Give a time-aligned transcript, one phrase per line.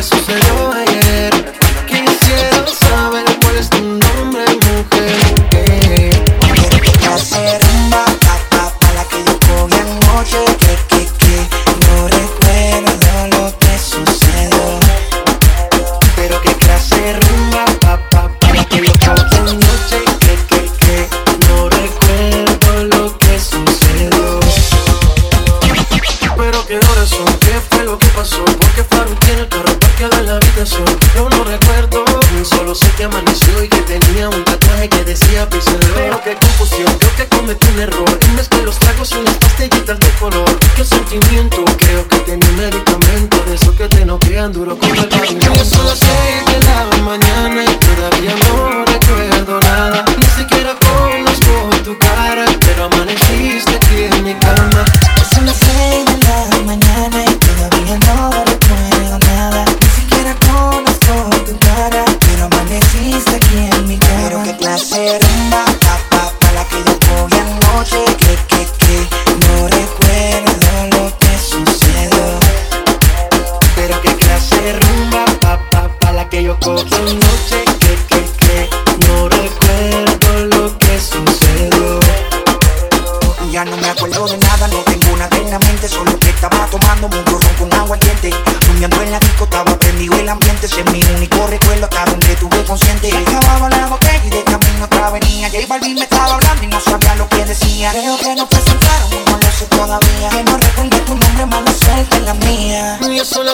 [0.00, 0.79] que sucedió.
[30.68, 32.04] yo no recuerdo.
[32.44, 35.78] Solo sé que amaneció y que tenía un tatuaje que decía pincel.
[35.94, 38.18] Pero qué confusión, creo que cometí un error.
[38.20, 40.58] Y mezclé los tragos y las pastillitas de color.
[40.76, 43.42] Qué sentimiento, creo que tenía un medicamento.
[43.46, 45.50] De esos que te noquean duro como el pavimento.
[76.76, 78.70] Yo no sé qué, qué, qué,
[79.06, 81.98] no recuerdo lo que sucedió.
[83.50, 85.88] Ya no me acuerdo de nada, no tengo una trina mente.
[85.88, 88.30] Solo que estaba tomando un burro con agua al diente.
[88.84, 90.66] Ando en la disco, estaba perdido el ambiente.
[90.66, 93.08] Es mi único recuerdo, hasta donde estuve consciente.
[93.08, 95.48] Ella la botella y de camino otra venía.
[95.48, 97.90] Y ahí Baldi me estaba hablando y no sabía lo que decía.
[97.90, 100.28] Creo que no fue sin claro, pero no lo sé todavía.
[100.38, 102.98] El no responde tu nombre, malo ser la mía.
[103.00, 103.50] No, yo solo.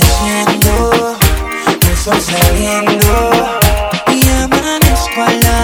[0.00, 1.16] diciendo,
[1.82, 3.30] me estoy saliendo
[4.12, 5.59] y amanezco a la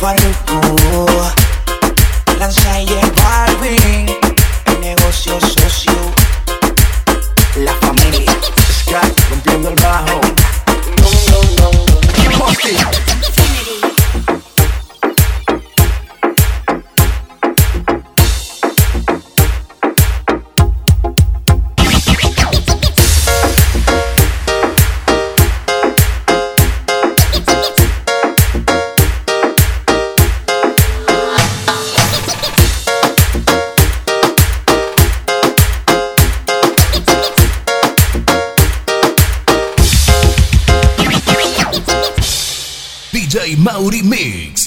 [0.00, 0.60] Farruko,
[0.94, 1.32] oh,
[2.38, 3.15] lanza y
[43.58, 44.65] Mauri Mix.